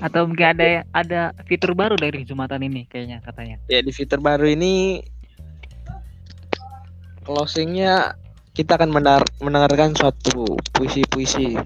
[0.05, 3.57] atau mungkin ada ada fitur baru dari Jumatan ini kayaknya katanya.
[3.73, 5.01] Ya di fitur baru ini
[7.25, 8.13] closingnya
[8.53, 8.93] kita akan
[9.41, 11.57] mendengarkan suatu puisi-puisi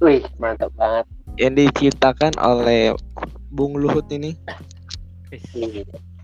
[0.00, 1.04] wih mantap banget
[1.36, 2.96] yang diciptakan oleh
[3.52, 4.32] Bung Luhut ini.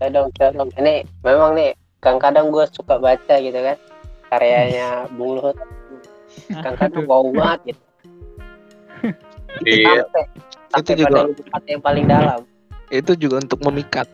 [0.01, 0.33] Saya dong
[0.81, 3.77] ini memang nih kadang-kadang gue suka baca gitu kan
[4.33, 5.55] karyanya Bung Luhut
[6.49, 7.83] kadang-kadang wow banget gitu
[9.63, 10.03] Iya.
[10.03, 10.23] sampai
[10.75, 12.39] Itu juga- pada lubuk hati yang paling dalam
[12.87, 14.07] Itu juga untuk memikat.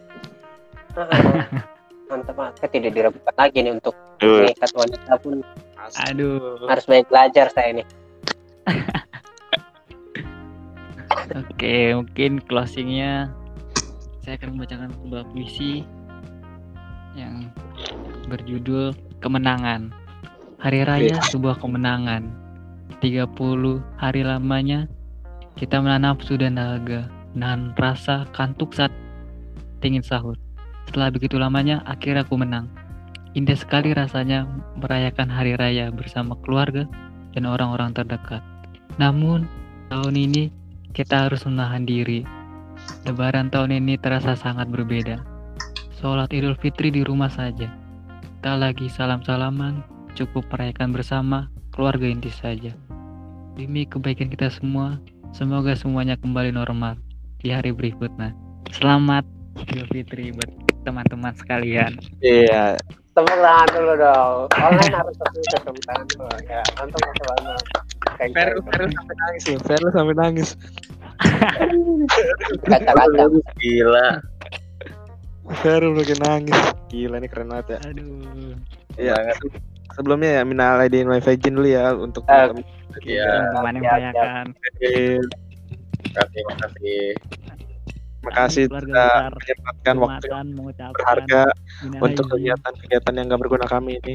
[2.12, 5.40] mantap banget saya tidak diragukan lagi nih untuk mengikat wanita pun
[6.12, 6.60] Aduh.
[6.68, 7.88] harus banyak belajar saya nih
[11.32, 13.32] Oke, mungkin closingnya
[14.22, 15.88] saya akan membacakan sebuah puisi
[17.16, 17.48] yang
[18.28, 19.94] berjudul Kemenangan.
[20.58, 22.26] Hari raya sebuah kemenangan.
[23.02, 23.32] 30
[23.96, 24.90] hari lamanya
[25.60, 28.92] kita menahan nafsu dan dahaga, menahan rasa kantuk saat
[29.82, 30.38] ingin sahur.
[30.88, 32.70] Setelah begitu lamanya, akhirnya aku menang.
[33.32, 34.44] Indah sekali rasanya
[34.76, 36.84] merayakan hari raya bersama keluarga
[37.32, 38.44] dan orang-orang terdekat.
[39.00, 39.48] Namun,
[39.88, 40.52] tahun ini
[40.92, 42.28] kita harus menahan diri.
[43.08, 45.24] Lebaran tahun ini terasa sangat berbeda.
[45.96, 47.72] Sholat Idul Fitri di rumah saja.
[48.42, 49.86] Tak lagi salam-salaman,
[50.18, 52.74] cukup merayakan bersama keluarga inti saja.
[53.56, 54.98] Demi kebaikan kita semua,
[55.32, 56.98] semoga semuanya kembali normal
[57.40, 58.36] di hari berikutnya.
[58.72, 59.26] Selamat
[59.58, 60.50] Idul Fitri buat
[60.84, 61.98] teman-teman sekalian.
[62.22, 62.78] Iya.
[63.12, 67.02] tepuk tangan dulu dong online harus tepuk tepuk tangan dulu ya mantap
[68.16, 69.60] Kayak- Ferel kayak- Ferel sampai nangis loh.
[69.60, 70.50] Ferel sampai nangis.
[72.64, 73.24] kaca-kaca
[73.60, 74.08] Gila.
[75.60, 76.60] Ferel makin nangis.
[76.88, 77.80] Gila nih keren banget ya.
[77.92, 78.56] Aduh.
[78.96, 79.16] Iya.
[79.96, 82.64] Sebelumnya ya minal aidin wal faizin dulu ya untuk teman-teman.
[83.04, 83.30] Iya.
[83.56, 84.46] Teman yang siap, merayakan.
[86.12, 87.04] Makasih, makasih.
[88.22, 90.28] Makasih Keluarga sudah besar menyempatkan waktu
[90.94, 91.42] berharga
[91.98, 94.14] untuk kegiatan-kegiatan yang gak berguna kami ini.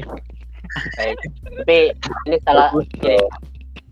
[0.95, 1.17] Baik.
[1.63, 1.77] tapi
[2.27, 3.15] ini salah gini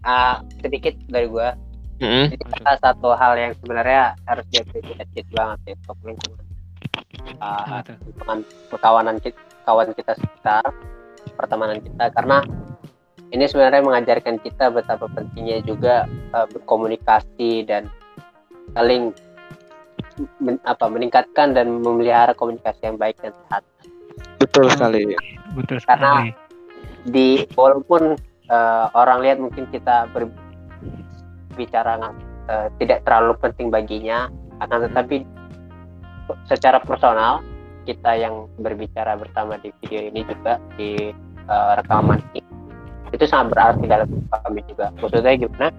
[0.03, 1.55] ah, sedikit dari gua
[2.03, 2.35] Mm-mm.
[2.35, 6.43] ini salah satu hal yang sebenarnya harus diapresiasi banget ya untuk lingkungan
[7.39, 10.63] Ah, lingkungan perkawanan kita kawan kita sekitar
[11.35, 12.41] pertemanan kita karena
[13.29, 17.91] ini sebenarnya mengajarkan kita betapa pentingnya juga eh, berkomunikasi dan
[18.73, 19.11] saling
[20.39, 23.63] men- apa meningkatkan dan memelihara komunikasi yang baik dan sehat
[24.39, 25.11] Betul sekali.
[25.55, 26.31] Betul Karena- sekali.
[27.05, 28.15] di walaupun
[28.47, 31.99] eh, orang lihat mungkin kita berbicara
[32.47, 34.31] eh, tidak terlalu penting baginya
[34.63, 35.27] akan tetapi
[36.47, 37.43] secara personal
[37.85, 41.13] kita yang berbicara bersama di video ini juga di
[41.45, 42.41] eh, rekaman ini
[43.13, 45.69] itu sangat berarti dalam kami juga maksudnya gimana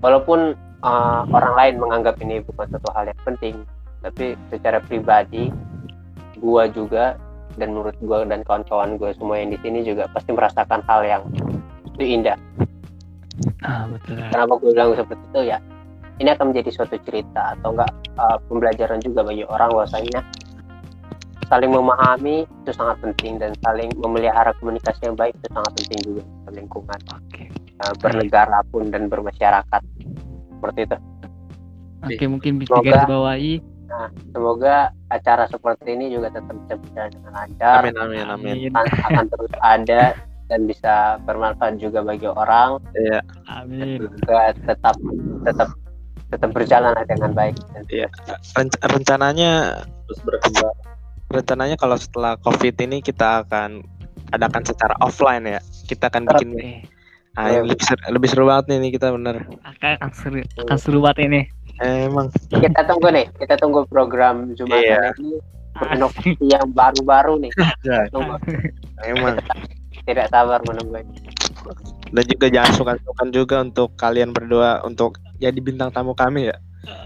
[0.00, 3.54] walaupun eh, orang lain menganggap ini bukan satu hal yang penting
[4.00, 5.50] tapi secara pribadi
[6.38, 7.18] gua juga
[7.58, 11.22] dan menurut gue dan kawan-kawan gue semua yang di sini juga pasti merasakan hal yang
[11.98, 12.38] itu indah.
[13.66, 14.22] Ah, betul.
[14.30, 15.58] Kenapa gue bilang seperti itu ya?
[16.18, 20.22] Ini akan menjadi suatu cerita atau enggak uh, pembelajaran juga bagi orang bahwasanya
[21.48, 26.22] saling memahami itu sangat penting dan saling memelihara komunikasi yang baik itu sangat penting juga
[26.44, 27.44] dalam lingkungan Oke.
[27.80, 29.82] uh, bernegara pun dan bermasyarakat
[30.52, 30.96] seperti itu.
[31.98, 33.54] Oke, mungkin bisa Semoga- digarisbawahi
[34.30, 34.76] Semoga
[35.08, 37.76] acara seperti ini juga tetap bisa berjalan dengan lancar.
[37.80, 38.56] Amin amin amin.
[38.76, 40.02] Akan, akan terus ada
[40.46, 43.24] dan bisa bermanfaat juga bagi orang Iya.
[43.24, 44.04] dan Amin.
[44.04, 44.96] juga tetap
[45.42, 45.68] tetap
[46.28, 47.56] tetap berjalan dengan baik.
[48.52, 50.76] Renc- rencananya terus berkembang
[51.28, 53.84] rencananya kalau setelah covid ini kita akan
[54.30, 56.82] adakan secara offline ya kita akan bikin Eh,
[57.38, 60.98] ah, yang lebih seru, lebih seru banget nih ini kita bener akan seru, akan seru
[60.98, 61.40] banget ini.
[61.78, 65.14] emang Kita tunggu nih, kita tunggu program Jumatan Iya.
[65.14, 65.38] ini
[65.70, 67.52] berinovasi yang baru-baru nih.
[68.10, 68.34] Tunggu,
[69.06, 69.38] emang
[70.02, 70.98] tidak sabar menunggu.
[72.10, 76.56] dan juga jangan sungkan-sungkan juga untuk kalian berdua untuk jadi bintang tamu kami ya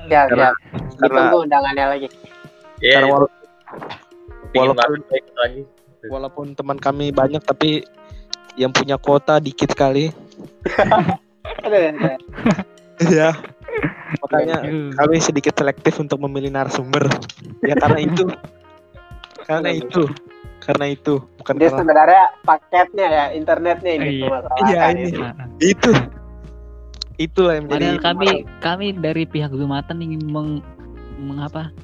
[0.06, 0.80] Ya, Karena- ya.
[0.96, 2.08] Ditunggu undangannya lagi.
[2.78, 4.11] Iya, karena wala- pingin
[4.60, 5.62] walaupun- baik lagi.
[6.10, 7.86] walaupun teman kami banyak tapi
[8.58, 10.10] yang punya kuota dikit kali.
[13.02, 13.34] Ya
[14.20, 14.62] makanya
[14.94, 17.08] kami sedikit selektif untuk memilih narasumber.
[17.64, 18.24] Ya karena itu.
[19.42, 20.04] Karena itu.
[20.62, 21.18] karena itu.
[21.42, 24.38] Bukan Dia karena sebenarnya paketnya ya, internetnya ini Iya.
[24.62, 25.02] Iya, ini.
[25.10, 25.18] ini.
[25.18, 25.46] Ah, ah.
[25.58, 25.90] itu.
[27.18, 28.28] Itulah yang menjadi Padahal kami
[28.62, 30.62] kami dari pihak Zumatan ingin meng,
[31.18, 31.74] mengapa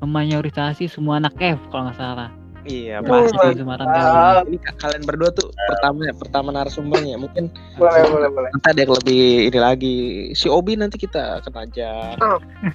[0.00, 2.30] memayoritasasi semua anak F kalau nggak salah.
[2.60, 3.64] iya pasti kali ini.
[4.52, 8.48] Ini ka- kalian berdua tuh pertama ya pertama narasumbernya mungkin boleh, boleh, boleh.
[8.52, 9.94] nanti ada yang lebih ini lagi
[10.34, 12.20] si Obi nanti kita akan ajak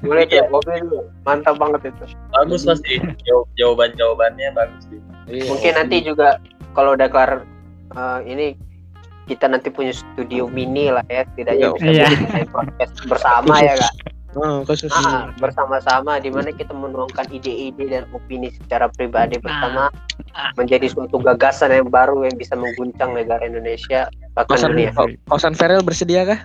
[0.01, 0.49] Boleh tuh, Iya.
[0.49, 0.73] mobil
[1.21, 2.05] mantap banget itu.
[2.31, 4.97] Bagus pasti Jaw- jawaban-jawabannya bagus sih.
[5.27, 5.53] Iya.
[5.53, 6.41] Mungkin nanti juga
[6.73, 7.31] kalau udah kelar
[7.87, 8.47] eh, ini
[9.25, 12.07] kita nanti punya studio mini lah ya, setidaknya bisa Iya.
[12.09, 13.93] bikin podcast bersama ya kak.
[14.35, 19.89] oh, khusus Ah, bersama-sama di mana kita menuangkan ide-ide dan opini secara pribadi bersama
[20.31, 20.49] Ah.
[20.53, 24.89] menjadi suatu gagasan yang baru yang bisa mengguncang negara Indonesia bahkan kosan dunia.
[24.91, 26.39] ko- kosan Ferel bersedia kah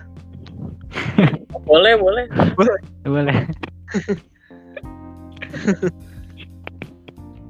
[1.61, 2.25] Boleh, boleh.
[3.05, 3.37] Boleh.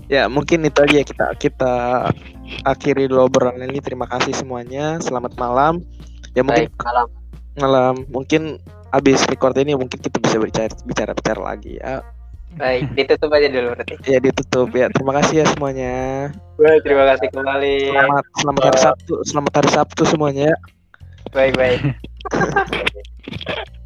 [0.08, 1.72] ya mungkin itu aja ya kita kita
[2.64, 5.80] akhiri dulu obrolan ini terima kasih semuanya selamat malam
[6.34, 7.08] ya mungkin Baik, malam.
[7.56, 8.58] Malam mungkin
[8.90, 12.00] habis record ini mungkin kita bisa bicara bicara bicara lagi ya
[12.52, 13.96] Baik, ditutup aja dulu berarti.
[14.04, 15.96] ya ditutup ya terima kasih ya semuanya
[16.60, 17.76] Baik, terima kasih kembali.
[17.96, 20.58] selamat selamat hari Sabtu selamat hari Sabtu semuanya ya.
[21.32, 21.80] Baik, baik.